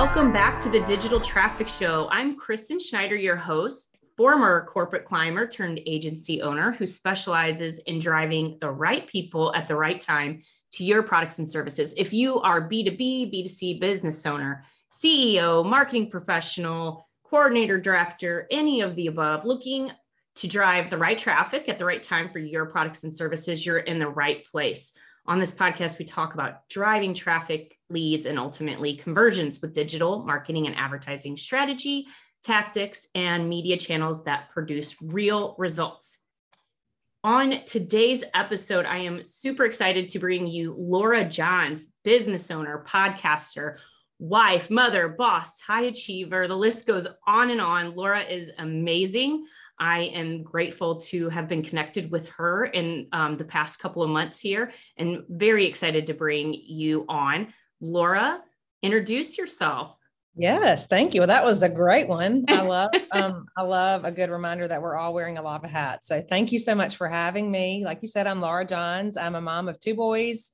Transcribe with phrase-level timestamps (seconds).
[0.00, 2.08] Welcome back to the Digital Traffic Show.
[2.10, 8.56] I'm Kristen Schneider, your host, former corporate climber turned agency owner who specializes in driving
[8.62, 10.40] the right people at the right time
[10.72, 11.92] to your products and services.
[11.98, 19.08] If you are B2B, B2C business owner, CEO, marketing professional, coordinator, director, any of the
[19.08, 19.92] above, looking
[20.36, 23.80] to drive the right traffic at the right time for your products and services, you're
[23.80, 24.94] in the right place.
[25.30, 30.66] On this podcast, we talk about driving traffic leads and ultimately conversions with digital marketing
[30.66, 32.08] and advertising strategy,
[32.42, 36.18] tactics, and media channels that produce real results.
[37.22, 43.76] On today's episode, I am super excited to bring you Laura Johns, business owner, podcaster,
[44.18, 46.48] wife, mother, boss, high achiever.
[46.48, 47.94] The list goes on and on.
[47.94, 49.46] Laura is amazing.
[49.80, 54.10] I am grateful to have been connected with her in um, the past couple of
[54.10, 57.54] months here and very excited to bring you on.
[57.80, 58.40] Laura,
[58.82, 59.96] introduce yourself.
[60.36, 61.22] Yes, thank you.
[61.22, 62.44] Well, that was a great one.
[62.48, 65.70] I love um, I love a good reminder that we're all wearing a lot of
[65.70, 66.06] hats.
[66.06, 67.82] So thank you so much for having me.
[67.84, 69.16] Like you said, I'm Laura Johns.
[69.16, 70.50] I'm a mom of two boys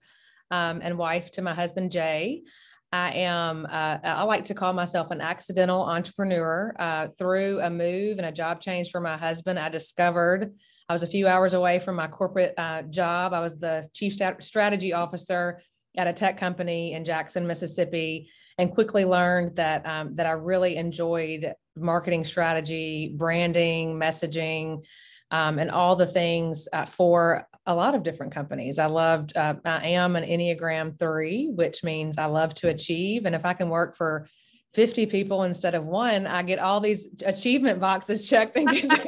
[0.51, 2.45] um, and wife to my husband Jay.
[2.93, 6.75] I am, uh, I like to call myself an accidental entrepreneur.
[6.79, 10.53] Uh, through a move and a job change for my husband, I discovered
[10.89, 13.33] I was a few hours away from my corporate uh, job.
[13.33, 15.61] I was the chief strategy officer
[15.97, 20.77] at a tech company in Jackson, Mississippi, and quickly learned that um, that I really
[20.77, 24.85] enjoyed marketing strategy, branding, messaging,
[25.31, 28.79] um, and all the things uh, for a lot of different companies.
[28.79, 33.27] I loved, uh, I am an Enneagram three, which means I love to achieve.
[33.27, 34.29] And if I can work for
[34.75, 39.05] 50 people instead of one, I get all these achievement boxes checked and can do,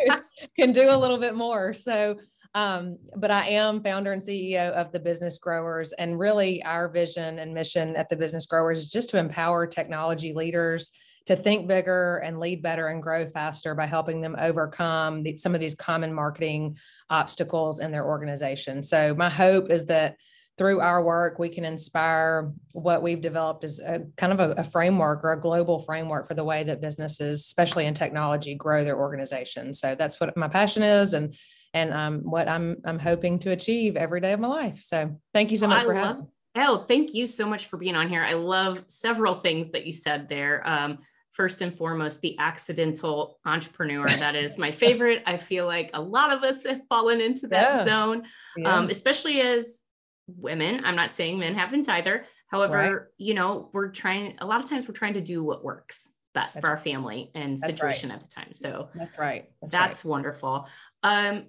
[0.59, 1.73] can do a little bit more.
[1.73, 2.17] So,
[2.55, 5.93] um, but I am founder and CEO of the Business Growers.
[5.93, 10.33] And really, our vision and mission at the Business Growers is just to empower technology
[10.33, 10.91] leaders
[11.29, 15.55] to think bigger and lead better and grow faster by helping them overcome the, some
[15.55, 16.79] of these common marketing
[17.11, 18.83] obstacles in their organization.
[18.83, 20.17] So, my hope is that
[20.57, 24.65] through our work, we can inspire what we've developed as a kind of a, a,
[24.65, 28.99] framework or a global framework for the way that businesses, especially in technology, grow their
[28.99, 29.79] organizations.
[29.81, 31.35] So that's what my passion is, and
[31.75, 34.81] and um, what I'm I'm hoping to achieve every day of my life.
[34.81, 36.27] So thank you so much for love, having.
[36.57, 38.25] Oh, thank you so much for being on here.
[38.25, 40.67] I love several things that you said there.
[40.67, 40.99] Um,
[41.39, 46.33] first and foremost the accidental entrepreneur that is my favorite i feel like a lot
[46.33, 47.85] of us have fallen into that yeah.
[47.85, 48.25] zone
[48.57, 48.75] yeah.
[48.75, 49.81] Um, especially as
[50.27, 53.07] women i'm not saying men haven't either however right.
[53.17, 56.55] you know we're trying a lot of times we're trying to do what works best
[56.55, 58.17] that's for our family and situation right.
[58.17, 60.11] at the time so that's right that's, that's right.
[60.11, 60.69] wonderful
[61.05, 61.45] um,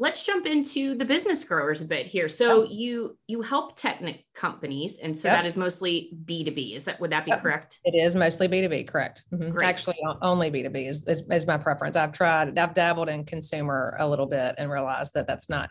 [0.00, 4.02] let's jump into the business growers a bit here so you you help tech
[4.34, 5.36] companies and so yep.
[5.36, 7.42] that is mostly b2b is that would that be yep.
[7.42, 9.62] correct it is mostly b2b correct mm-hmm.
[9.62, 14.08] actually only b2b is, is, is, my preference i've tried i've dabbled in consumer a
[14.08, 15.68] little bit and realized that that's not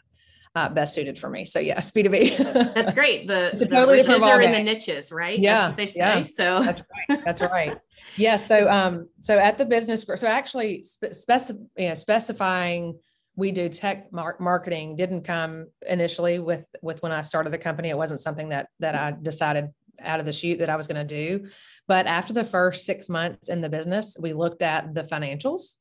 [0.56, 1.46] uh, best suited for me.
[1.46, 2.74] So yes, B2B.
[2.74, 3.28] That's great.
[3.28, 5.38] The, the totally riches are in the niches, right?
[5.38, 5.60] Yeah.
[5.60, 6.00] That's what they say.
[6.00, 6.24] Yeah.
[6.24, 7.24] So that's right.
[7.24, 7.78] That's right.
[8.18, 8.36] yeah.
[8.36, 12.98] So, um, so at the business, so actually spe- specif- you know, specifying
[13.40, 17.90] we do tech mar- marketing didn't come initially with with when I started the company.
[17.90, 19.70] It wasn't something that that I decided
[20.02, 21.48] out of the chute that I was going to do.
[21.88, 25.76] But after the first six months in the business, we looked at the financials.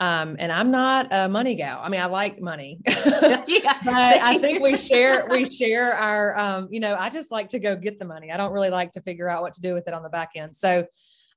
[0.00, 1.80] Um, and I'm not a money gal.
[1.82, 3.48] I mean, I like money, but
[3.86, 6.38] I think we share we share our.
[6.38, 8.30] Um, you know, I just like to go get the money.
[8.30, 10.30] I don't really like to figure out what to do with it on the back
[10.36, 10.54] end.
[10.54, 10.84] So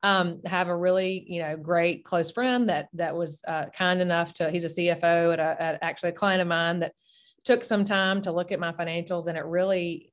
[0.03, 4.33] um, have a really you know great close friend that that was uh, kind enough
[4.33, 6.93] to he's a cfo at, a, at actually a client of mine that
[7.43, 10.11] took some time to look at my financials and it really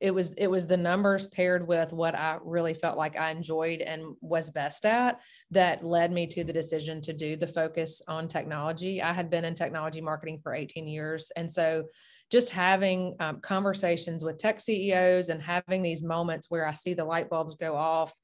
[0.00, 3.82] it was it was the numbers paired with what i really felt like i enjoyed
[3.82, 5.20] and was best at
[5.50, 9.02] that led me to the decision to do the focus on technology.
[9.02, 11.84] I had been in technology marketing for 18 years and so
[12.30, 17.04] just having um, conversations with tech ceos and having these moments where i see the
[17.04, 18.14] light bulbs go off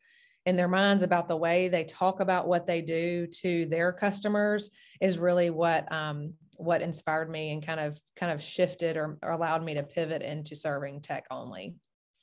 [0.46, 4.70] in their minds about the way they talk about what they do to their customers
[5.00, 9.32] is really what um, what inspired me and kind of kind of shifted or, or,
[9.32, 11.75] allowed me to pivot into serving tech only.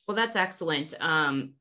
[0.07, 0.95] Well, that's excellent.
[0.99, 1.53] Um,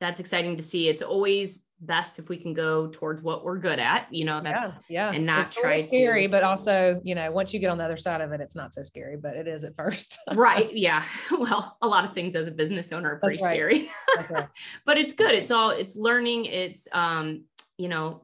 [0.00, 0.88] that's exciting to see.
[0.88, 4.76] It's always best if we can go towards what we're good at you know that's
[4.88, 5.16] yeah, yeah.
[5.16, 7.84] and not it's try scary to but also you know once you get on the
[7.84, 11.04] other side of it it's not so scary but it is at first right yeah
[11.38, 13.50] well a lot of things as a business owner are pretty right.
[13.50, 13.90] scary
[14.30, 14.48] right.
[14.86, 17.44] but it's good it's all it's learning it's um
[17.76, 18.22] you know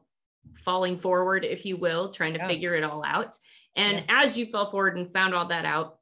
[0.65, 2.47] falling forward if you will trying to yeah.
[2.47, 3.37] figure it all out
[3.75, 4.23] and yeah.
[4.23, 5.99] as you fell forward and found all that out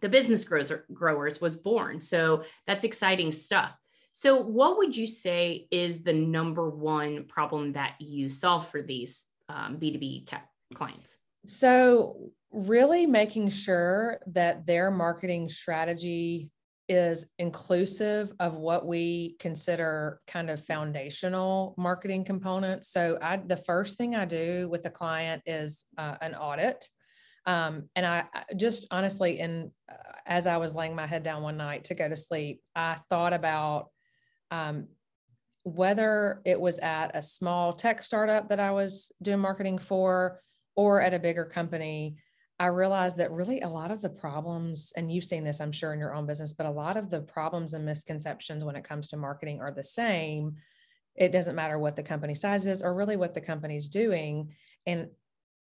[0.00, 3.72] the business growers growers was born so that's exciting stuff
[4.12, 9.26] So, what would you say is the number one problem that you solve for these
[9.48, 11.16] um, B2B tech clients?
[11.46, 16.50] So, really making sure that their marketing strategy
[16.88, 22.88] is inclusive of what we consider kind of foundational marketing components.
[22.90, 26.86] So, I, the first thing I do with a client is uh, an audit.
[27.46, 29.94] Um, and I, I just honestly, and uh,
[30.26, 33.32] as I was laying my head down one night to go to sleep, I thought
[33.32, 33.88] about
[34.50, 34.88] um,
[35.62, 40.40] whether it was at a small tech startup that I was doing marketing for
[40.76, 42.16] or at a bigger company
[42.60, 45.94] I realized that really a lot of the problems, and you've seen this, I'm sure,
[45.94, 49.08] in your own business, but a lot of the problems and misconceptions when it comes
[49.08, 50.56] to marketing are the same.
[51.16, 54.54] It doesn't matter what the company size is or really what the company's doing.
[54.84, 55.08] And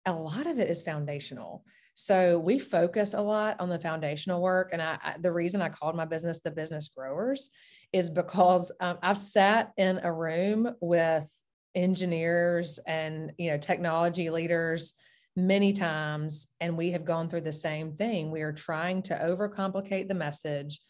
[0.06, 1.66] a lot of it is foundational.
[1.92, 4.70] So we focus a lot on the foundational work.
[4.72, 7.50] And I, I the reason I called my business the business growers
[7.92, 11.28] is because um, I've sat in a room with
[11.74, 14.94] engineers and you know technology leaders
[15.36, 18.30] many times and we have gone through the same thing.
[18.30, 20.80] We are trying to overcomplicate the message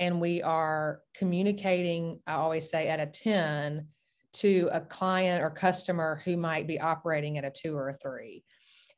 [0.00, 3.86] and we are communicating i always say at a 10
[4.32, 8.42] to a client or customer who might be operating at a 2 or a 3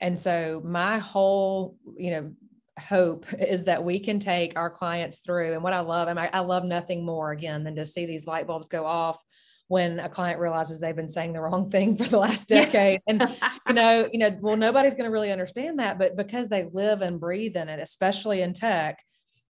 [0.01, 2.33] and so my whole you know
[2.79, 5.55] hope is that we can take our clients through.
[5.55, 8.27] And what i love and I, I love nothing more again than to see these
[8.27, 9.23] light bulbs go off
[9.69, 13.01] when a client realizes they've been saying the wrong thing for the last decade.
[13.07, 13.23] And
[13.67, 17.03] you know you know well nobody's going to really understand that but because they live
[17.03, 19.03] and breathe in it especially in tech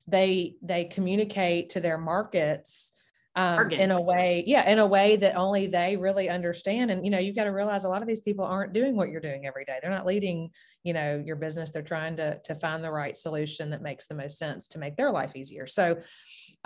[0.07, 2.93] they they communicate to their markets
[3.37, 7.11] um, in a way yeah in a way that only they really understand and you
[7.11, 9.47] know you've got to realize a lot of these people aren't doing what you're doing
[9.47, 10.51] every day they're not leading
[10.83, 14.15] you know your business they're trying to to find the right solution that makes the
[14.15, 15.97] most sense to make their life easier so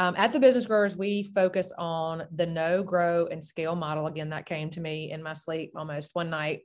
[0.01, 4.07] um, at the Business Growers, we focus on the no grow, and scale model.
[4.07, 6.63] Again, that came to me in my sleep almost one night.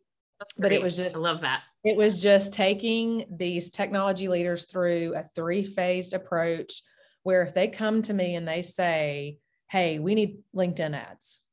[0.58, 1.64] But it was just, I love that.
[1.84, 6.82] It was just taking these technology leaders through a three phased approach
[7.24, 11.46] where if they come to me and they say, Hey, we need LinkedIn ads,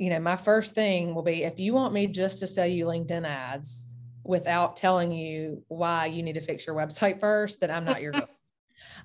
[0.00, 2.86] you know, my first thing will be if you want me just to sell you
[2.86, 3.92] LinkedIn ads
[4.24, 8.14] without telling you why you need to fix your website first, that I'm not your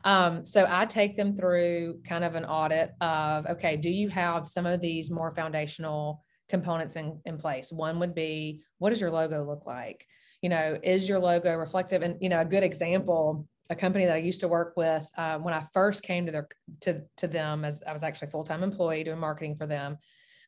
[0.06, 4.48] Um, so I take them through kind of an audit of okay, do you have
[4.48, 7.74] some of these more foundational components in, in place?
[7.74, 10.08] One would be what does your logo look like?
[10.42, 12.04] You know, is your logo reflective?
[12.04, 15.38] And you know, a good example, a company that I used to work with uh,
[15.40, 16.48] when I first came to their
[16.82, 19.98] to to them as I was actually full time employee doing marketing for them.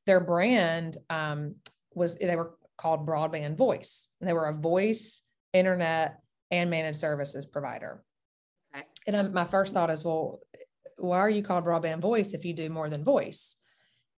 [0.05, 1.55] Their brand um,
[1.93, 4.07] was they were called Broadband Voice.
[4.21, 6.19] And they were a voice, internet,
[6.51, 8.03] and managed services provider.
[9.07, 10.39] And I'm, my first thought is, well,
[10.97, 13.55] why are you called broadband voice if you do more than voice?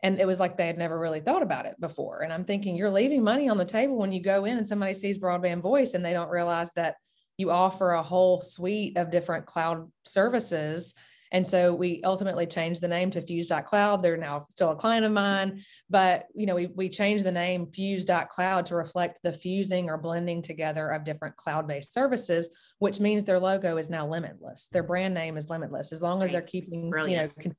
[0.03, 2.23] And it was like they had never really thought about it before.
[2.23, 4.95] And I'm thinking, you're leaving money on the table when you go in and somebody
[4.95, 6.97] sees broadband voice and they don't realize that
[7.39, 10.95] you offer a whole suite of different cloud services
[11.31, 14.03] and so we ultimately changed the name to fuse.cloud.
[14.03, 17.67] They're now still a client of mine, but you know, we, we changed the name
[17.67, 23.39] fuse.cloud to reflect the fusing or blending together of different cloud-based services, which means their
[23.39, 24.69] logo is now limitless.
[24.73, 27.33] Their brand name is limitless as long as they're keeping, Brilliant.
[27.37, 27.53] you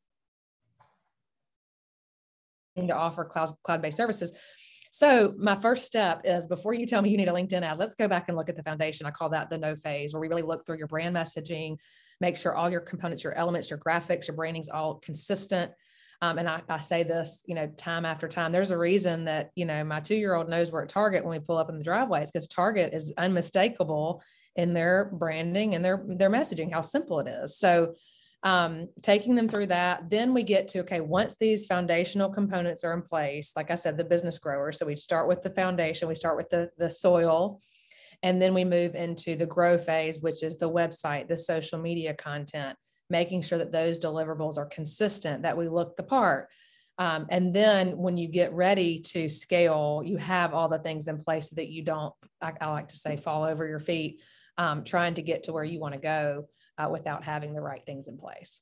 [2.84, 4.32] know, to offer cloud cloud-based services.
[5.00, 7.96] So my first step is before you tell me you need a LinkedIn ad, let's
[7.96, 9.06] go back and look at the foundation.
[9.06, 11.78] I call that the no phase, where we really look through your brand messaging,
[12.20, 15.72] make sure all your components, your elements, your graphics, your branding's all consistent.
[16.22, 18.52] Um, and I, I, say this, you know, time after time.
[18.52, 21.32] There's a reason that, you know, my two year old knows we're at Target when
[21.32, 22.24] we pull up in the driveway.
[22.24, 24.22] It's because Target is unmistakable
[24.58, 27.58] in their branding and their their messaging, how simple it is.
[27.58, 27.96] So
[28.44, 32.94] um, taking them through that, then we get to okay, once these foundational components are
[32.94, 34.72] in place, like I said, the business grower.
[34.72, 37.60] So we start with the foundation, we start with the the soil,
[38.24, 42.14] and then we move into the grow phase, which is the website, the social media
[42.14, 42.78] content,
[43.10, 46.50] making sure that those deliverables are consistent, that we look the part.
[46.98, 51.18] Um, and then when you get ready to scale, you have all the things in
[51.18, 54.20] place so that you don't, I, I like to say, fall over your feet,
[54.58, 56.50] um, trying to get to where you want to go
[56.80, 58.60] uh, without having the right things in place.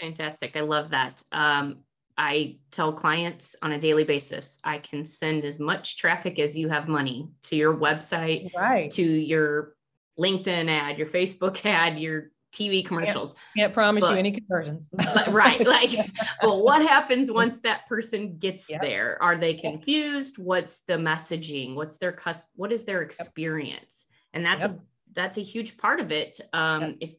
[0.00, 0.56] Fantastic.
[0.56, 1.22] I love that.
[1.32, 1.78] Um,
[2.16, 6.68] I tell clients on a daily basis, I can send as much traffic as you
[6.68, 8.90] have money to your website, right.
[8.90, 9.76] to your
[10.18, 13.34] LinkedIn ad, your Facebook ad, your TV commercials.
[13.34, 14.88] Can't, can't promise but, you any conversions.
[14.92, 15.64] but, right.
[15.64, 15.90] Like,
[16.42, 18.80] well, what happens once that person gets yep.
[18.80, 19.18] there?
[19.22, 20.38] Are they confused?
[20.38, 21.76] What's the messaging?
[21.76, 24.06] What's their cus- what is their experience?
[24.32, 24.70] And that's yep.
[24.72, 24.78] a
[25.14, 26.40] that's a huge part of it.
[26.52, 27.10] Um, if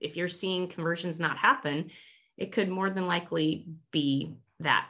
[0.00, 1.90] if you're seeing conversions not happen,
[2.36, 4.88] it could more than likely be that.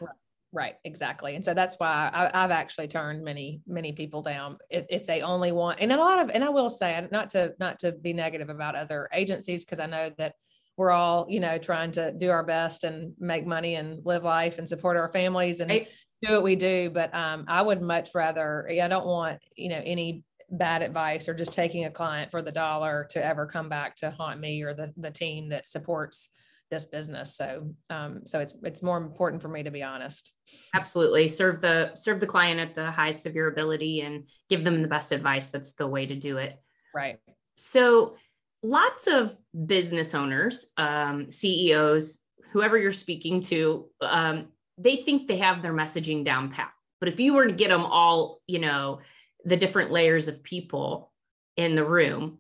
[0.52, 1.36] Right, exactly.
[1.36, 5.22] And so that's why I, have actually turned many, many people down if, if, they
[5.22, 8.12] only want, and a lot of, and I will say not to, not to be
[8.12, 10.34] negative about other agencies, because I know that
[10.76, 14.58] we're all, you know, trying to do our best and make money and live life
[14.58, 15.88] and support our families and right.
[16.22, 16.90] do what we do.
[16.90, 21.34] But um, I would much rather, I don't want, you know, any bad advice or
[21.34, 24.74] just taking a client for the dollar to ever come back to haunt me or
[24.74, 26.30] the, the team that supports
[26.70, 27.36] this business.
[27.36, 30.32] So, um, so it's it's more important for me to be honest.
[30.74, 34.82] Absolutely, serve the serve the client at the highest of your ability and give them
[34.82, 35.48] the best advice.
[35.48, 36.58] That's the way to do it.
[36.94, 37.18] Right.
[37.56, 38.16] So,
[38.62, 42.20] lots of business owners, um, CEOs,
[42.52, 46.70] whoever you're speaking to, um, they think they have their messaging down pat.
[47.00, 49.00] But if you were to get them all, you know,
[49.44, 51.12] the different layers of people
[51.56, 52.38] in the room,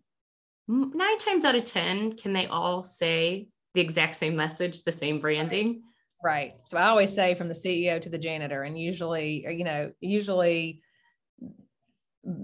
[0.68, 5.20] nine times out of 10, can they all say the exact same message, the same
[5.20, 5.82] branding.
[6.22, 6.54] Right.
[6.66, 9.92] So I always say from the CEO to the janitor, and usually, uh, you know,
[10.00, 10.82] usually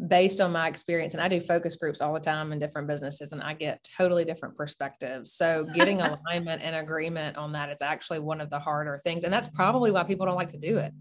[0.08, 3.32] based on my experience, and I do focus groups all the time in different businesses,
[3.32, 5.32] and I get totally different perspectives.
[5.32, 9.24] So getting alignment and agreement on that is actually one of the harder things.
[9.24, 10.92] And that's probably why people don't like to do it.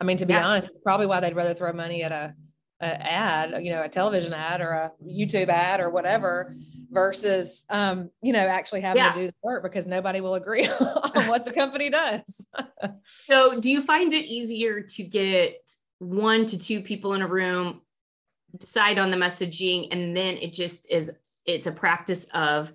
[0.00, 0.46] I mean, to be yeah.
[0.46, 2.34] honest, it's probably why they'd rather throw money at a,
[2.80, 6.54] a ad, you know, a television ad or a YouTube ad or whatever
[6.90, 9.12] versus um, you know actually having yeah.
[9.12, 10.66] to do the work because nobody will agree
[11.14, 12.46] on what the company does
[13.24, 15.60] so do you find it easier to get
[15.98, 17.80] one to two people in a room
[18.58, 21.12] decide on the messaging and then it just is
[21.46, 22.72] it's a practice of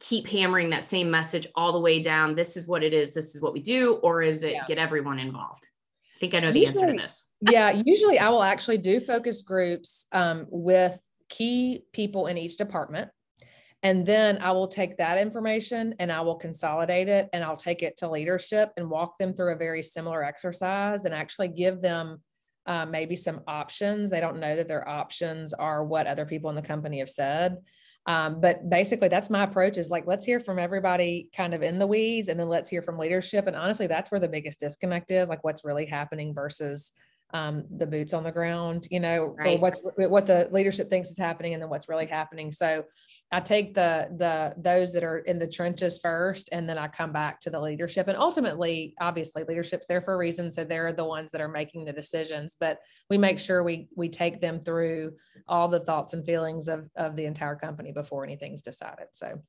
[0.00, 3.34] keep hammering that same message all the way down this is what it is this
[3.34, 4.66] is what we do or is it yeah.
[4.66, 5.66] get everyone involved
[6.14, 9.00] i think i know the usually, answer to this yeah usually i will actually do
[9.00, 13.10] focus groups um, with key people in each department
[13.84, 17.82] and then I will take that information and I will consolidate it and I'll take
[17.82, 22.22] it to leadership and walk them through a very similar exercise and actually give them
[22.64, 24.08] uh, maybe some options.
[24.08, 27.58] They don't know that their options are what other people in the company have said.
[28.06, 31.78] Um, but basically, that's my approach is like, let's hear from everybody kind of in
[31.78, 33.46] the weeds and then let's hear from leadership.
[33.46, 36.92] And honestly, that's where the biggest disconnect is like what's really happening versus
[37.32, 39.58] um, the boots on the ground, you know, right.
[39.58, 42.52] or what what the leadership thinks is happening and then what's really happening.
[42.52, 42.84] So
[43.32, 47.12] I take the the those that are in the trenches first, and then I come
[47.12, 48.06] back to the leadership.
[48.06, 51.84] And ultimately, obviously, leadership's there for a reason, so they're the ones that are making
[51.84, 52.56] the decisions.
[52.60, 52.78] But
[53.10, 55.14] we make sure we we take them through
[55.48, 59.08] all the thoughts and feelings of of the entire company before anything's decided.
[59.12, 59.40] So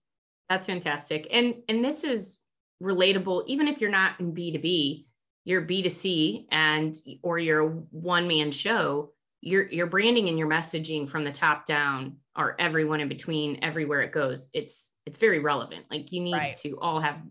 [0.49, 2.39] that's fantastic, and and this is
[2.81, 5.07] relatable even if you're not in B two B
[5.45, 9.11] you're B2C and or you're a one man show,
[9.41, 14.01] your your branding and your messaging from the top down are everyone in between everywhere
[14.01, 14.49] it goes.
[14.53, 15.85] It's it's very relevant.
[15.89, 16.55] Like you need right.
[16.57, 17.21] to all have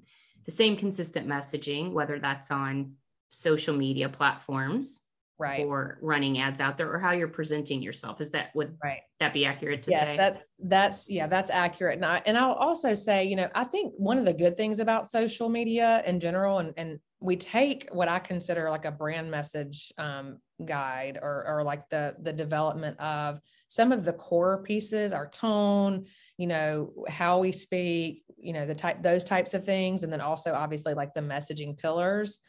[0.46, 2.92] the same consistent messaging, whether that's on
[3.30, 5.00] social media platforms
[5.38, 5.64] right.
[5.64, 8.20] or running ads out there or how you're presenting yourself.
[8.20, 9.00] Is that would right.
[9.20, 10.16] that be accurate to yes, say?
[10.16, 11.96] that's that's yeah that's accurate.
[11.96, 14.80] And I, and I'll also say you know I think one of the good things
[14.80, 19.30] about social media in general and and we take what I consider like a brand
[19.30, 25.10] message um, guide or, or like the the development of some of the core pieces,
[25.12, 26.04] our tone,
[26.36, 30.20] you know, how we speak, you know, the type those types of things, and then
[30.20, 32.40] also obviously like the messaging pillars.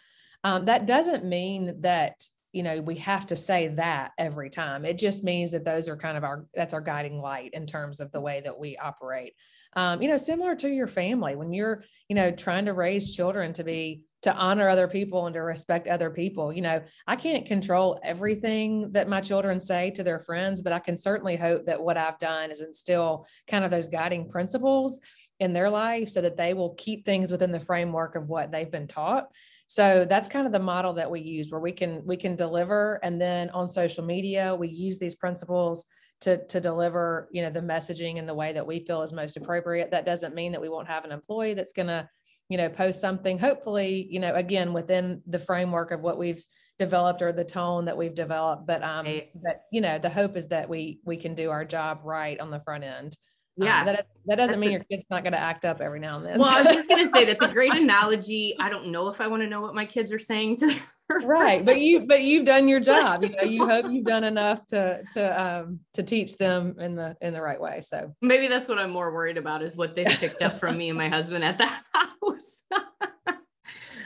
[0.44, 2.22] Um, that doesn't mean that
[2.56, 4.86] you know we have to say that every time.
[4.86, 8.00] It just means that those are kind of our that's our guiding light in terms
[8.00, 9.34] of the way that we operate.
[9.74, 13.54] Um, you know, similar to your family when you're you know trying to raise children
[13.54, 16.52] to be to honor other people and to respect other people.
[16.52, 20.80] You know, I can't control everything that my children say to their friends, but I
[20.80, 25.00] can certainly hope that what I've done is instill kind of those guiding principles
[25.40, 28.72] in their life so that they will keep things within the framework of what they've
[28.72, 29.28] been taught.
[29.68, 33.00] So that's kind of the model that we use where we can we can deliver
[33.04, 35.86] and then on social media we use these principles
[36.22, 39.38] to to deliver, you know, the messaging in the way that we feel is most
[39.38, 39.92] appropriate.
[39.92, 42.10] That doesn't mean that we won't have an employee that's going to
[42.50, 43.40] you know post something.
[43.40, 46.44] Hopefully you know again within the framework of what we've
[46.78, 49.06] developed or the tone that we've developed but um
[49.36, 52.52] but you know the hope is that we we can do our job right on
[52.52, 53.16] the front end
[53.58, 53.80] yeah.
[53.82, 56.00] Um, that, that doesn't that's mean a, your kid's not going to act up every
[56.00, 56.40] now and then.
[56.40, 58.56] Well i was just going to say that's a great analogy.
[58.60, 60.82] I don't know if i want to know what my kids are saying to their
[61.24, 64.66] right but you but you've done your job you know you hope you've done enough
[64.66, 68.14] to to um to teach them in the in the right way so.
[68.22, 70.98] Maybe that's what i'm more worried about is what they picked up from me and
[70.98, 72.64] my husband at the house.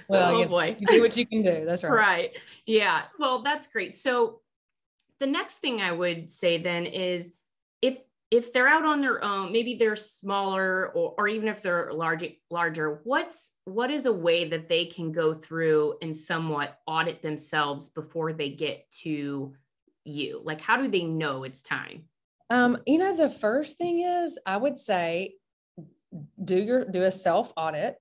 [0.09, 0.75] Well oh you, boy.
[0.79, 1.91] you do what you can do that's right.
[1.91, 2.31] Right
[2.65, 3.95] yeah well that's great.
[3.95, 4.41] So
[5.19, 7.31] the next thing i would say then is
[7.81, 7.97] if
[8.31, 12.23] if they're out on their own, maybe they're smaller or, or even if they're large,
[12.51, 17.89] larger, what's what is a way that they can go through and somewhat audit themselves
[17.89, 19.53] before they get to
[20.03, 20.41] you?
[20.43, 22.03] Like how do they know it's time?
[22.51, 25.35] Um, you know, the first thing is I would say
[26.43, 27.95] do your do a self audit.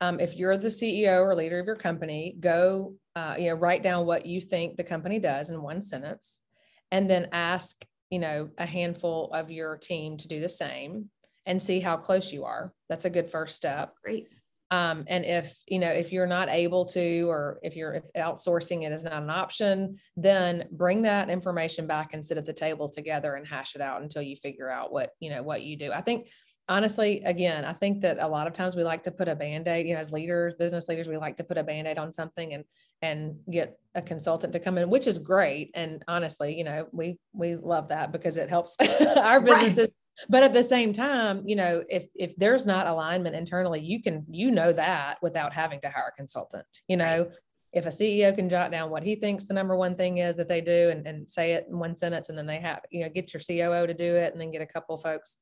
[0.00, 3.82] Um, if you're the CEO or leader of your company, go uh, you know write
[3.82, 6.42] down what you think the company does in one sentence,
[6.90, 11.10] and then ask you know a handful of your team to do the same
[11.46, 12.72] and see how close you are.
[12.88, 13.92] That's a good first step.
[14.04, 14.28] Great.
[14.70, 18.86] Um, and if you know if you're not able to or if you're if outsourcing
[18.86, 22.88] it is not an option then bring that information back and sit at the table
[22.88, 25.92] together and hash it out until you figure out what you know what you do
[25.92, 26.28] i think
[26.68, 29.86] honestly again i think that a lot of times we like to put a band-aid
[29.86, 32.64] you know as leaders business leaders we like to put a band-aid on something and
[33.02, 35.70] and get a consultant to come in which is great.
[35.74, 38.76] And honestly you know we we love that because it helps
[39.16, 39.78] our businesses.
[39.78, 39.94] Right
[40.28, 44.24] but at the same time you know if if there's not alignment internally you can
[44.30, 47.28] you know that without having to hire a consultant you know?
[47.72, 50.48] If a ceo can jot down what he thinks the number one thing is that
[50.48, 53.08] they do and, and say it in one sentence and then they have you know
[53.08, 55.38] get your coo to do it and then get a couple folks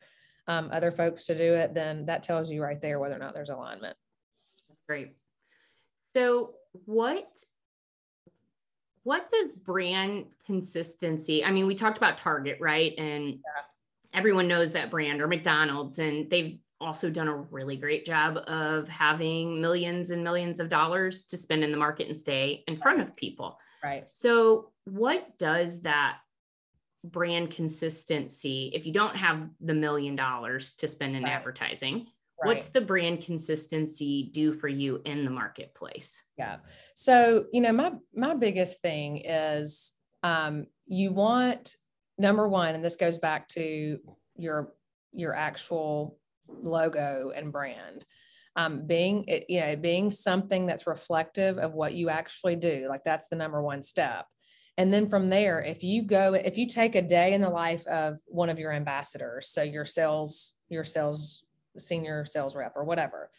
[0.48, 3.34] um, other folks to do it then that tells you right there whether or not
[3.34, 3.96] there's alignment
[4.88, 5.12] great
[6.14, 6.54] so
[6.86, 7.28] what
[9.04, 13.62] what does brand consistency i mean we talked about target right and yeah
[14.14, 18.88] everyone knows that brand or McDonald's, and they've also done a really great job of
[18.88, 23.00] having millions and millions of dollars to spend in the market and stay in front
[23.00, 23.58] of people.
[23.82, 24.08] Right.
[24.08, 26.18] So, what does that
[27.04, 31.32] brand consistency, if you don't have the million dollars to spend in right.
[31.32, 32.06] advertising,
[32.44, 32.56] Right.
[32.56, 36.56] what's the brand consistency do for you in the marketplace yeah
[36.96, 41.76] so you know my my biggest thing is um, you want
[42.18, 43.98] number one, and this goes back to
[44.36, 44.72] your
[45.12, 48.04] your actual logo and brand.
[48.54, 53.28] Um, being you know being something that's reflective of what you actually do like that's
[53.28, 54.26] the number one step
[54.78, 57.86] and then from there if you go if you take a day in the life
[57.86, 61.44] of one of your ambassadors so your sales your sales
[61.78, 63.30] senior sales rep or whatever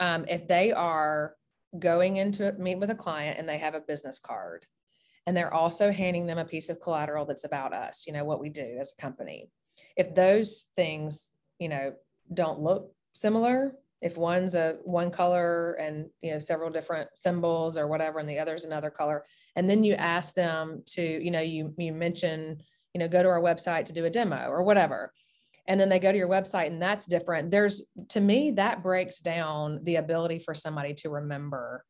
[0.00, 1.34] um, if they are
[1.78, 4.66] going into meet with a client and they have a business card
[5.26, 8.40] and they're also handing them a piece of collateral that's about us you know what
[8.40, 9.50] we do as a company
[9.96, 11.92] if those things you know
[12.32, 17.86] don't look similar if one's a one color and you know several different symbols or
[17.86, 19.24] whatever and the other's another color
[19.56, 22.60] and then you ask them to you know you you mention
[22.92, 25.12] you know go to our website to do a demo or whatever
[25.68, 29.20] and then they go to your website and that's different there's to me that breaks
[29.20, 31.84] down the ability for somebody to remember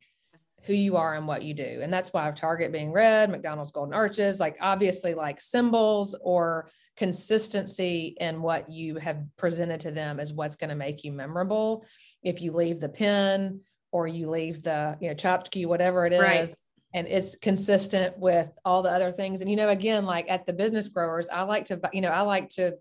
[0.64, 1.80] who you are and what you do.
[1.82, 8.16] And that's why Target being red, McDonald's golden arches, like obviously like symbols or consistency
[8.20, 11.84] in what you have presented to them is what's going to make you memorable.
[12.22, 16.20] If you leave the pin or you leave the, you know, tchotchke, whatever it is,
[16.20, 16.54] right.
[16.94, 19.40] and it's consistent with all the other things.
[19.40, 22.20] And, you know, again, like at the business growers, I like to, you know, I
[22.22, 22.74] like to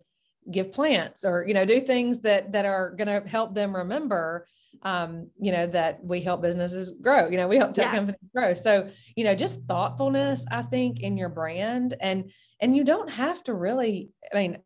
[0.50, 4.47] give plants or, you know, do things that, that are going to help them remember
[4.84, 7.95] um, you know, that we help businesses grow, you know, we help tech yeah.
[7.95, 8.53] companies grow.
[8.53, 13.43] So, you know, just thoughtfulness, I think, in your brand and and you don't have
[13.43, 14.57] to really, I mean,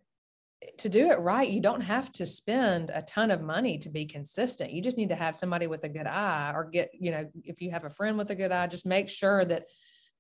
[0.80, 4.06] to do it right, you don't have to spend a ton of money to be
[4.06, 4.72] consistent.
[4.72, 7.62] You just need to have somebody with a good eye or get, you know, if
[7.62, 9.66] you have a friend with a good eye, just make sure that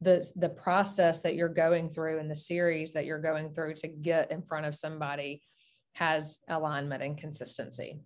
[0.01, 3.87] the the process that you're going through and the series that you're going through to
[3.87, 5.41] get in front of somebody
[5.93, 7.97] has alignment and consistency.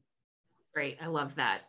[0.73, 0.97] Great.
[1.01, 1.61] I love that.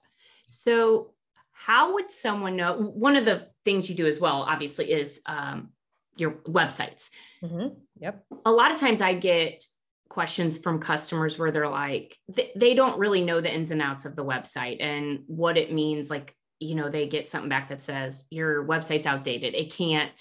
[0.50, 1.14] So,
[1.52, 2.74] how would someone know?
[2.74, 5.70] One of the things you do as well, obviously, is um,
[6.16, 7.10] your websites.
[7.42, 7.74] Mm-hmm.
[8.00, 8.24] Yep.
[8.46, 9.64] A lot of times I get
[10.08, 14.04] questions from customers where they're like, they, they don't really know the ins and outs
[14.04, 16.10] of the website and what it means.
[16.10, 19.54] Like, you know, they get something back that says your website's outdated.
[19.54, 20.20] It can't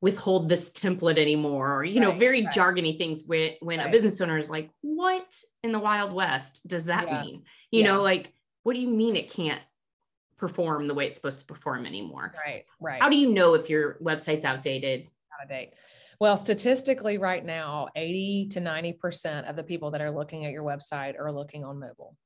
[0.00, 2.54] withhold this template anymore or you right, know very right.
[2.54, 3.88] jargony things when when right.
[3.88, 5.26] a business owner is like what
[5.64, 7.22] in the wild west does that yeah.
[7.22, 7.86] mean you yeah.
[7.86, 9.62] know like what do you mean it can't
[10.36, 12.32] perform the way it's supposed to perform anymore?
[12.46, 13.02] Right, right.
[13.02, 15.08] How do you know if your website's outdated?
[15.32, 15.74] Out of date.
[16.20, 20.64] Well, statistically, right now, 80 to 90% of the people that are looking at your
[20.64, 22.16] website are looking on mobile.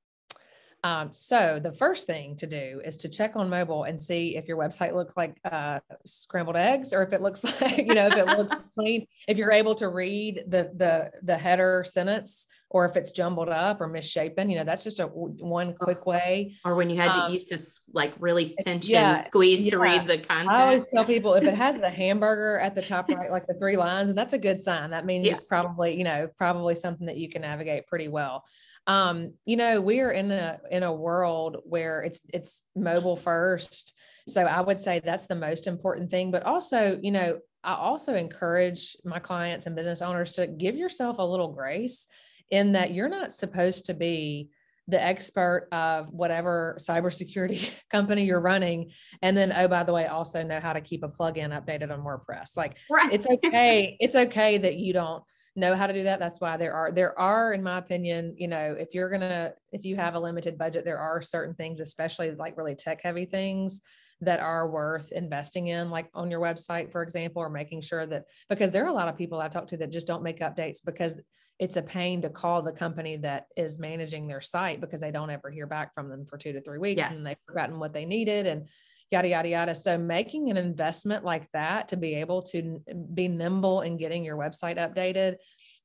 [0.84, 4.48] Um, so the first thing to do is to check on mobile and see if
[4.48, 8.16] your website looks like uh, scrambled eggs or if it looks like you know if
[8.16, 9.06] it looks clean.
[9.28, 13.82] If you're able to read the the the header sentence or if it's jumbled up
[13.82, 16.56] or misshapen, you know, that's just a one quick way.
[16.64, 17.58] Or when you had um, to used to
[17.92, 19.70] like really pinch yeah, and squeeze yeah.
[19.72, 20.50] to read the content.
[20.50, 23.54] I always tell people if it has the hamburger at the top right, like the
[23.54, 24.90] three lines, and that's a good sign.
[24.90, 25.34] That means yeah.
[25.34, 28.44] it's probably, you know, probably something that you can navigate pretty well.
[28.86, 33.94] Um, you know, we are in a in a world where it's it's mobile first.
[34.28, 36.30] So I would say that's the most important thing.
[36.30, 41.18] But also, you know, I also encourage my clients and business owners to give yourself
[41.18, 42.08] a little grace
[42.52, 44.50] in that you're not supposed to be
[44.86, 48.90] the expert of whatever cybersecurity company you're running.
[49.22, 52.00] And then, oh, by the way, also know how to keep a plugin updated on
[52.00, 52.56] WordPress.
[52.56, 53.12] Like right.
[53.12, 53.96] it's okay.
[53.98, 55.24] it's okay that you don't
[55.56, 56.18] know how to do that.
[56.18, 59.54] That's why there are, there are, in my opinion, you know, if you're going to,
[59.70, 63.24] if you have a limited budget, there are certain things, especially like really tech heavy
[63.24, 63.80] things
[64.20, 68.24] that are worth investing in, like on your website, for example, or making sure that
[68.48, 70.78] because there are a lot of people I talk to that just don't make updates
[70.84, 71.14] because
[71.62, 75.30] it's a pain to call the company that is managing their site because they don't
[75.30, 77.14] ever hear back from them for two to three weeks yes.
[77.14, 78.68] and they've forgotten what they needed and
[79.12, 79.72] yada yada yada.
[79.72, 82.82] So making an investment like that to be able to
[83.14, 85.36] be nimble in getting your website updated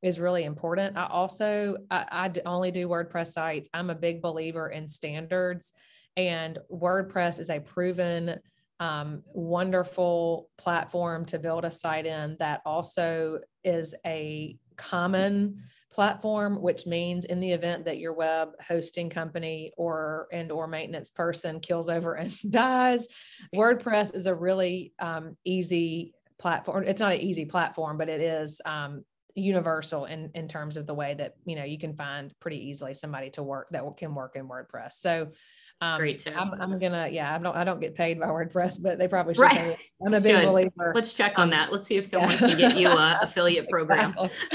[0.01, 0.97] is really important.
[0.97, 3.69] I also I, I only do wordpress sites.
[3.71, 5.73] I'm a big believer in standards
[6.15, 8.39] and WordPress is a proven,
[8.79, 16.85] um, wonderful platform to build a site in that also is a common platform which
[16.85, 21.89] means in the event that your web hosting company or and or maintenance person kills
[21.89, 23.07] over and dies
[23.55, 26.83] wordpress is a really um, easy platform.
[26.85, 29.03] It's not an easy platform but it is um,
[29.35, 32.93] universal in in terms of the way that you know you can find pretty easily
[32.93, 34.93] somebody to work that can work in wordpress.
[34.93, 35.31] So
[35.79, 36.35] um, Great tip.
[36.35, 39.35] I'm, I'm, gonna, yeah, I don't, I don't get paid by WordPress, but they probably
[39.35, 39.41] should.
[39.41, 39.77] Right.
[40.03, 40.45] I'm a big Good.
[40.47, 40.91] believer.
[40.95, 41.71] Let's check on that.
[41.71, 42.37] Let's see if someone yeah.
[42.37, 44.15] can get you a affiliate program.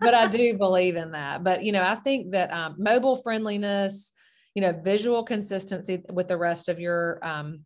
[0.00, 1.44] but I do believe in that.
[1.44, 4.12] But you know, I think that um, mobile friendliness,
[4.54, 7.60] you know, visual consistency with the rest of your um,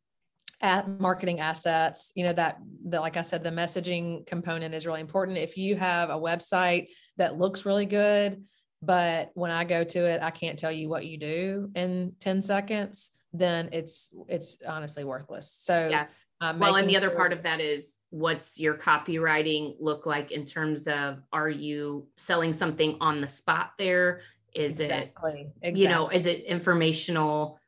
[0.60, 5.00] at marketing assets you know that the like i said the messaging component is really
[5.00, 6.86] important if you have a website
[7.18, 8.46] that looks really good
[8.84, 12.42] but when I go to it, I can't tell you what you do in 10
[12.42, 15.50] seconds, then it's it's honestly worthless.
[15.50, 16.06] So yeah.
[16.40, 20.44] Uh, well, and the other part of that is what's your copywriting look like in
[20.44, 24.20] terms of are you selling something on the spot there?
[24.54, 25.40] Is exactly.
[25.40, 25.82] it exactly.
[25.82, 27.58] you know, is it informational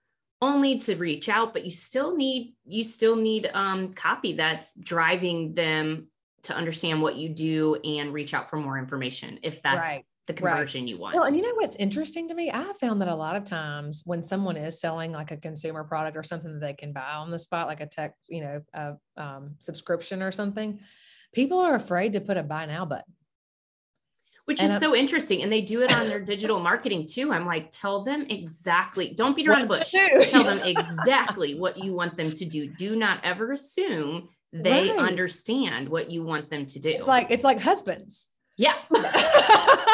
[0.42, 5.55] only to reach out, but you still need you still need um copy that's driving
[5.55, 6.09] them
[6.42, 10.35] to understand what you do and reach out for more information if that's right the
[10.35, 10.89] conversion right.
[10.89, 11.15] you want.
[11.15, 12.51] Well, and you know what's interesting to me?
[12.53, 16.17] I found that a lot of times when someone is selling like a consumer product
[16.17, 18.95] or something that they can buy on the spot, like a tech, you know, a
[19.17, 20.81] um, subscription or something,
[21.33, 23.12] people are afraid to put a buy now button.
[24.47, 25.43] Which and is so interesting.
[25.43, 27.33] And they do it on their digital marketing too.
[27.33, 29.93] I'm like, tell them exactly, don't beat around the bush.
[30.31, 32.69] Tell them exactly what you want them to do.
[32.69, 34.99] Do not ever assume they right.
[34.99, 36.91] understand what you want them to do.
[36.91, 38.29] It's like it's like husbands.
[38.57, 38.75] Yeah.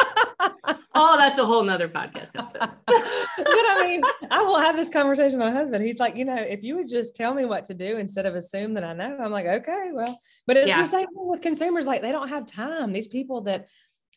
[0.95, 2.59] oh, that's a whole nother podcast episode.
[2.59, 5.83] but I mean, I will have this conversation with my husband.
[5.83, 8.35] He's like, you know, if you would just tell me what to do instead of
[8.35, 10.81] assume that I know, I'm like, okay, well, but it's yeah.
[10.81, 11.85] the same thing with consumers.
[11.85, 12.93] Like they don't have time.
[12.93, 13.67] These people that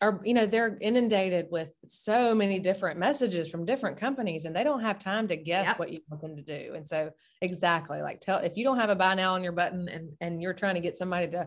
[0.03, 4.65] are, you know, they're inundated with so many different messages from different companies and they
[4.65, 5.79] don't have time to guess yep.
[5.79, 6.75] what you want them to do.
[6.75, 7.11] And so
[7.41, 10.41] exactly like tell if you don't have a buy now on your button and and
[10.41, 11.47] you're trying to get somebody to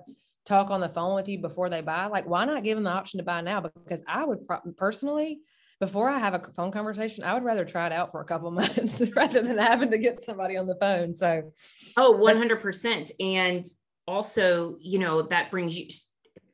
[0.50, 2.90] talk on the phone with you before they buy, like why not give them the
[2.90, 3.62] option to buy now?
[3.62, 5.40] Because I would pro- personally,
[5.80, 8.52] before I have a phone conversation, I would rather try it out for a couple
[8.52, 11.16] months rather than having to get somebody on the phone.
[11.16, 11.54] So,
[11.96, 13.12] oh, 100%.
[13.20, 13.66] And
[14.08, 15.88] also, you know, that brings you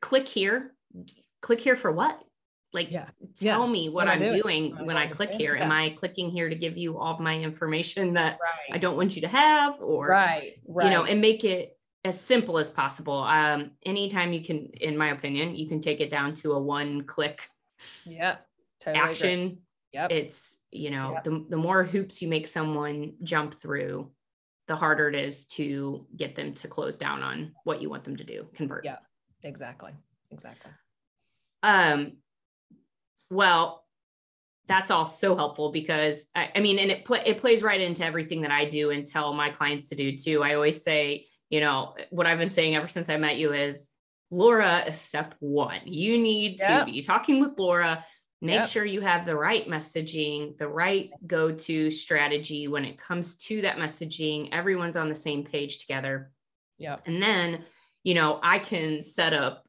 [0.00, 0.74] click here,
[1.40, 2.22] click here for what?
[2.72, 3.06] Like, yeah.
[3.38, 3.72] tell yeah.
[3.72, 5.56] me what, what I'm doing, when I click here.
[5.56, 5.64] Yeah.
[5.64, 8.74] Am I clicking here to give you all of my information that right.
[8.74, 9.80] I don't want you to have?
[9.80, 10.84] Or, right, right.
[10.84, 11.75] you know, and make it
[12.06, 13.18] as simple as possible.
[13.24, 17.02] Um, anytime you can, in my opinion, you can take it down to a one
[17.02, 17.48] click
[18.04, 18.36] yeah,
[18.80, 19.40] totally action.
[19.40, 19.58] Agree.
[19.92, 20.12] Yep.
[20.12, 21.24] It's, you know, yep.
[21.24, 24.10] the, the more hoops you make someone jump through,
[24.68, 28.16] the harder it is to get them to close down on what you want them
[28.16, 28.84] to do, convert.
[28.84, 28.98] Yeah,
[29.42, 29.92] exactly.
[30.30, 30.70] Exactly.
[31.62, 32.18] Um,
[33.30, 33.84] well,
[34.66, 38.04] that's all so helpful because I, I mean, and it pl- it plays right into
[38.04, 40.42] everything that I do and tell my clients to do too.
[40.42, 43.88] I always say, you know, what I've been saying ever since I met you is
[44.30, 45.80] Laura is step one.
[45.84, 46.86] You need yep.
[46.86, 48.04] to be talking with Laura.
[48.42, 48.66] Make yep.
[48.66, 53.62] sure you have the right messaging, the right go to strategy when it comes to
[53.62, 54.50] that messaging.
[54.52, 56.30] Everyone's on the same page together.
[56.76, 56.96] Yeah.
[57.06, 57.64] And then,
[58.04, 59.64] you know, I can set up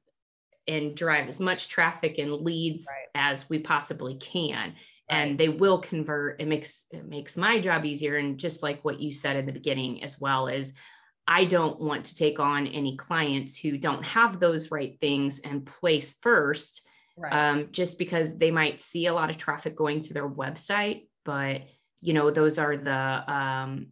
[0.68, 3.08] and drive as much traffic and leads Right.
[3.16, 4.74] as we possibly can
[5.10, 9.00] and they will convert it makes it makes my job easier and just like what
[9.00, 10.74] you said in the beginning as well is
[11.28, 15.66] i don't want to take on any clients who don't have those right things and
[15.66, 16.88] place first
[17.18, 17.34] Right.
[17.34, 21.08] um, just because they might see a lot of traffic going to their website.
[21.26, 21.64] But
[22.00, 23.88] you know those are the um,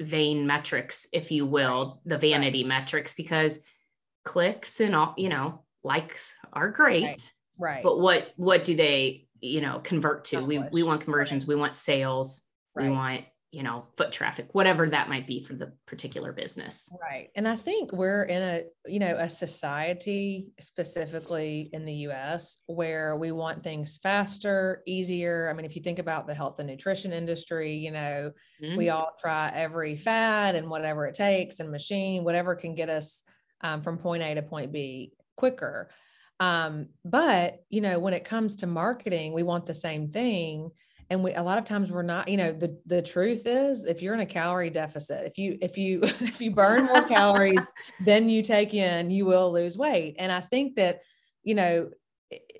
[0.00, 3.60] vain metrics if you will the vanity metrics because
[4.24, 7.04] clicks and all you know likes are great.
[7.04, 7.32] Right.
[7.58, 7.82] right.
[7.82, 10.42] but what what do they you know convert to?
[10.42, 11.46] We we want conversions.
[11.46, 12.42] We want sales.
[12.76, 17.28] We want you know foot traffic whatever that might be for the particular business Right.
[17.36, 23.16] And I think we're in a, you know, a society specifically in the US where
[23.16, 25.48] we want things faster, easier.
[25.50, 28.76] I mean, if you think about the health and nutrition industry, you know, Mhm.
[28.76, 33.22] we all try every fad and whatever it takes and machine, whatever can get us
[33.60, 35.90] um, from point A to point B quicker.
[36.40, 40.70] Um, but, you know, when it comes to marketing, we want the same thing
[41.12, 44.00] and we a lot of times we're not you know the the truth is if
[44.00, 47.64] you're in a calorie deficit if you if you if you burn more calories
[48.04, 50.16] than you take in you will lose weight.
[50.18, 51.02] And i think that
[51.44, 51.90] you know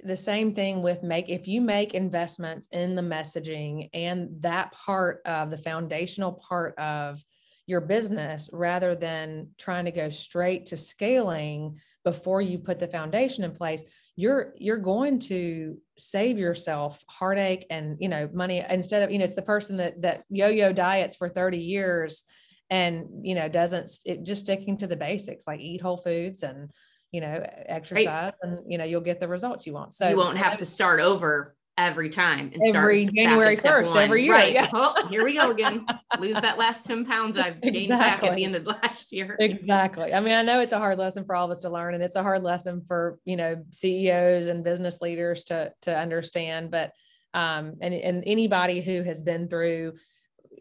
[0.04, 5.22] the same thing with make if you make investments in the messaging and that part
[5.24, 7.24] of the foundational part of
[7.66, 13.44] your business rather than trying to go straight to scaling before you put the foundation
[13.44, 13.82] in place
[14.16, 19.24] you're you're going to save yourself heartache and you know money instead of you know
[19.24, 22.24] it's the person that that yo-yo diets for 30 years
[22.68, 26.70] and you know doesn't it just sticking to the basics like eat whole foods and
[27.12, 29.92] you know exercise and you know you'll get the results you want.
[29.92, 31.54] So you won't have to start over
[31.86, 34.52] every time and Every January 1st every year, right.
[34.52, 34.70] yeah.
[34.72, 35.86] oh here we go again.
[36.18, 39.36] Lose that last 10 pounds i've gained back at the end of last year.
[39.38, 40.12] Exactly.
[40.14, 42.02] I mean i know it's a hard lesson for all of us to learn and
[42.02, 46.92] it's a hard lesson for you know ceos and business leaders to to understand but
[47.34, 49.92] um and and anybody who has been through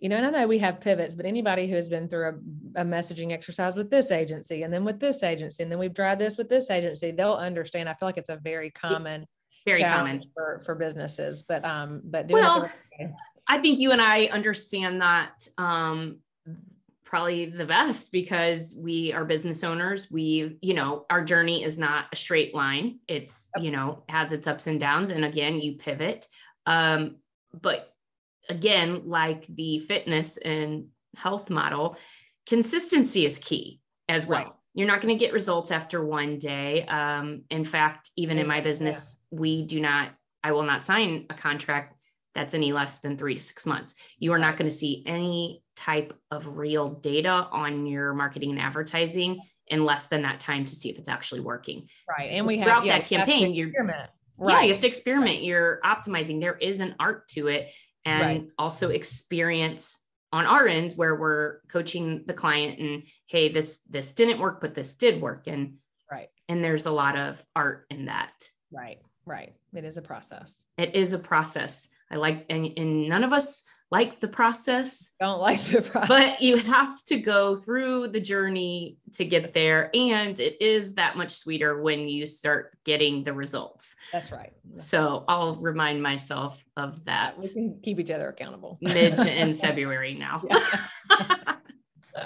[0.01, 2.81] you know and i know we have pivots but anybody who has been through a,
[2.81, 6.19] a messaging exercise with this agency and then with this agency and then we've tried
[6.19, 7.89] this with this agency they'll understand.
[7.89, 9.25] I feel like it's a very common
[9.65, 12.61] very common for for businesses but um but Well,
[12.99, 13.11] right.
[13.47, 16.19] I think you and I understand that um,
[17.03, 20.09] probably the best because we are business owners.
[20.09, 22.99] We, you know, our journey is not a straight line.
[23.09, 25.09] It's, you know, has its ups and downs.
[25.09, 26.27] And again, you pivot.
[26.65, 27.17] Um,
[27.59, 27.93] but
[28.47, 30.85] again, like the fitness and
[31.17, 31.97] health model,
[32.47, 34.43] consistency is key as well.
[34.43, 34.51] Right.
[34.73, 36.85] You're not going to get results after one day.
[36.85, 38.61] Um, in fact, even in my Yeah.
[38.63, 40.11] business, we do not,
[40.43, 41.97] I will not sign a contract
[42.33, 43.93] that's any less than three to six months.
[44.17, 48.59] You are not going to see any type of real data on your marketing and
[48.59, 51.87] advertising in less than that time to see if it's actually working.
[52.07, 54.09] right and we have Throughout yeah, that have campaign, you're- experiment.
[54.47, 55.43] Yeah, you have to experiment.
[55.43, 56.39] You're optimizing.
[56.39, 57.69] There is an art to it.
[58.05, 58.47] And Right.
[58.57, 59.99] also experience
[60.33, 64.73] on our end where we're coaching the client and hey, this this didn't work, but
[64.73, 65.47] this did work.
[65.47, 65.75] And
[66.11, 68.33] right and there's a lot of art in that.
[68.71, 71.89] right right it is a process It is a process.
[72.09, 75.11] I like and, and none of us like the process.
[75.19, 76.07] don't like the process.
[76.07, 81.17] but you have to go through the journey to get there and it is that
[81.17, 83.95] much sweeter when you start getting the results.
[84.11, 84.53] That's right.
[84.79, 87.35] So i'll remind myself of that.
[87.41, 88.77] We can keep each other accountable.
[88.81, 90.41] Mid to end february now.
[90.49, 91.55] Yeah.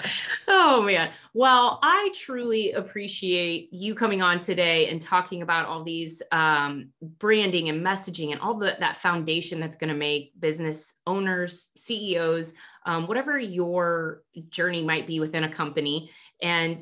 [0.48, 1.10] oh man.
[1.34, 7.68] Well i truly appreciate you coming on today and talking about all these um, branding
[7.68, 12.54] and messaging and all the, that foundation that's going to make business owners ceos
[12.86, 16.10] um, whatever your journey might be within a company.
[16.40, 16.80] And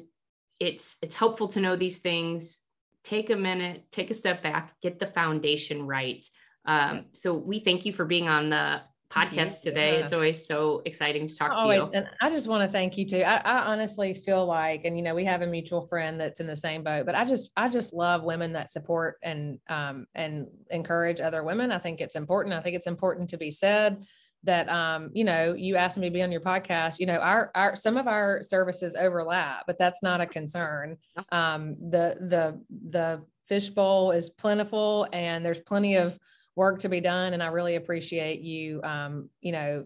[0.61, 2.61] it's it's helpful to know these things.
[3.03, 6.25] Take a minute take a step back get the foundation right.
[6.67, 8.83] Um, so we thank you for being on the.
[9.11, 10.01] Podcast today Yeah.
[10.01, 13.07] it's always so exciting to talk to you And I just want to thank you
[13.07, 13.23] too.
[13.23, 16.47] I, I honestly feel like, and you know, we have a mutual friend that's in
[16.47, 20.49] the same boat, but I just, I just love women that support and, um, and
[20.71, 21.71] encourage other women.
[21.71, 22.55] I think it's important.
[22.55, 24.05] I think it's important to be said
[24.43, 27.51] that, um, you know, you asked me to be on your podcast, you know, our,
[27.55, 30.97] our, some of our services overlap, but that's not a concern.
[31.31, 36.19] Um, the, the, the fishbowl is plentiful and there's plenty of
[36.57, 37.33] work to be done.
[37.35, 39.85] And I really appreciate you, um, you know,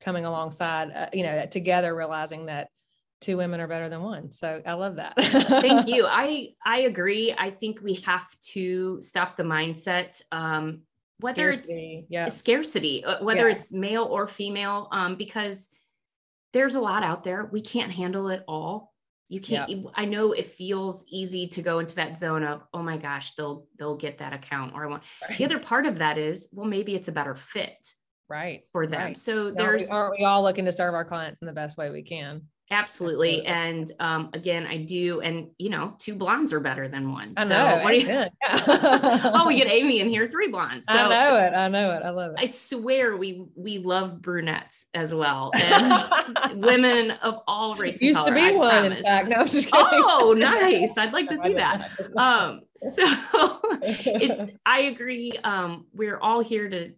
[0.00, 2.68] coming alongside, uh, you know, together, realizing that
[3.20, 4.30] two women are better than one.
[4.32, 5.14] So I love that.
[5.16, 10.82] thank you i i agree i think we have to stop the mindset um
[11.20, 13.54] whether Scarcity, it's yeah, scarcity uh, whether Yeah.
[13.54, 15.70] it's male or female um because
[16.52, 18.93] there's a lot out there we can't handle it all
[19.28, 19.82] you can't yeah.
[19.94, 23.66] i know it feels easy to go into that zone of oh my gosh they'll
[23.78, 25.38] they'll get that account or i want right.
[25.38, 27.94] the other part of that is well maybe it's a better fit
[28.28, 29.16] right for them right.
[29.16, 31.90] so no, there's aren't we all looking to serve our clients in the best way
[31.90, 32.42] we can
[32.74, 33.46] Absolutely.
[33.46, 35.20] And um, again, I do.
[35.20, 37.34] And, you know, two blondes are better than one.
[37.36, 37.80] I know.
[37.82, 38.28] what do you, yeah.
[38.42, 40.86] oh, we get Amy in here, three blondes.
[40.86, 41.54] So I know it.
[41.54, 42.02] I know it.
[42.02, 42.38] I love it.
[42.40, 45.52] I swear we, we love brunettes as well.
[46.44, 48.02] And women of all races.
[48.02, 48.98] Used color, to be I one, promise.
[48.98, 49.28] in fact.
[49.28, 49.86] No, I'm just kidding.
[49.92, 50.96] Oh, nice.
[50.96, 51.90] I'd like to see that.
[52.16, 53.02] Um, so
[53.82, 55.32] it's, I agree.
[55.42, 56.92] Um, we're all here to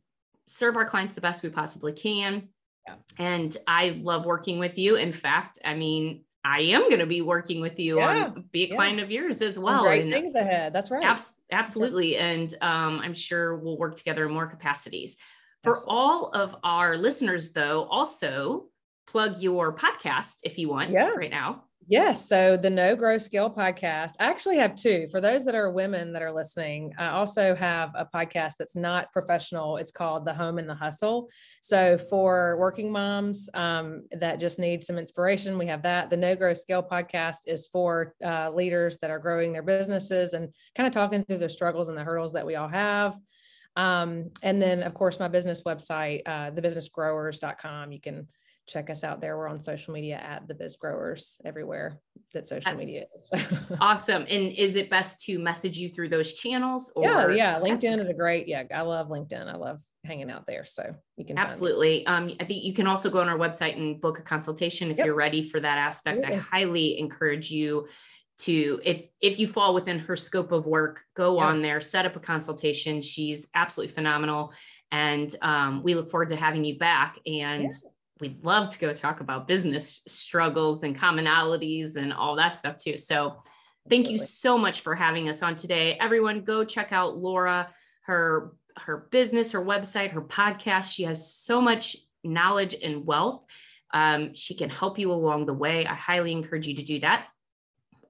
[0.47, 2.49] serve our clients the best we possibly can
[2.87, 2.95] yeah.
[3.19, 4.97] And I love working with you.
[4.97, 8.27] In fact, I mean, I am going to be working with you yeah.
[8.27, 8.77] on be a yeah.
[8.77, 9.83] client of yours as well.
[9.83, 10.73] great and things ahead.
[10.73, 11.05] That's right.
[11.05, 12.17] Abs- absolutely.
[12.17, 15.17] And um, I'm sure we'll work together in more capacities.
[15.65, 15.97] For absolutely.
[15.97, 18.67] all of our listeners, though, also
[19.09, 21.09] plug your podcast if you want yeah.
[21.09, 21.65] right now.
[21.89, 22.29] Yes.
[22.29, 25.07] So the No Grow Scale podcast, I actually have two.
[25.13, 29.13] For those that are women that are listening, I also have a podcast that's not
[29.13, 29.77] professional.
[29.77, 31.29] It's called The Home and the Hustle.
[31.61, 36.11] So for working moms um, that just need some inspiration, we have that.
[36.11, 40.53] The No Grow Scale podcast is for uh, leaders that are growing their businesses and
[40.75, 43.17] kind of talking through the struggles and the hurdles that we all have.
[43.77, 47.93] Um, and then, of course, my business website, uh, thebusinessgrowers.com.
[47.93, 48.27] You can
[48.67, 49.37] check us out there.
[49.37, 52.01] We're on social media at the Biz Growers everywhere
[52.33, 53.31] that social That's media is.
[53.81, 54.23] awesome.
[54.23, 56.93] And is it best to message you through those channels?
[56.97, 57.61] Or yeah, yeah.
[57.61, 58.49] LinkedIn is a great.
[58.49, 59.49] Yeah, I love LinkedIn.
[59.49, 60.65] I love hanging out there.
[60.67, 62.07] So you can absolutely.
[62.07, 64.99] Um, I think you can also go on our website and book a consultation if
[64.99, 65.07] yep.
[65.07, 66.25] you're ready for that aspect.
[66.25, 67.87] I highly encourage you
[68.39, 72.17] to if if you fall within her scope of work go on there set up
[72.17, 74.53] a consultation she's absolutely phenomenal
[74.93, 78.93] and um, we look forward to having you back and yeah we'd love to go
[78.93, 82.97] talk about business struggles and commonalities and all that stuff too.
[82.97, 83.43] So
[83.89, 85.97] thank you so much for having us on today.
[86.01, 87.69] Everyone go check out Laura,
[88.03, 90.93] her her business, her website, her podcast.
[90.93, 93.45] She has so much knowledge and wealth.
[93.95, 95.87] Um, she can help you along the way.
[95.87, 97.27] I highly encourage you to do that.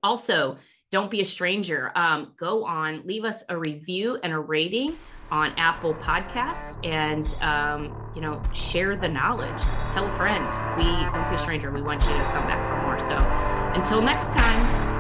[0.03, 0.57] Also,
[0.97, 1.93] don't be a stranger.
[1.95, 4.97] Um, go on, leave us a review and a rating
[5.31, 9.61] on Apple Podcasts and, um, you know, share the knowledge.
[9.93, 10.47] Tell a friend.
[10.79, 11.71] We don't be a stranger.
[11.71, 12.99] We want you to come back for more.
[12.99, 13.19] So
[13.79, 14.96] until next time.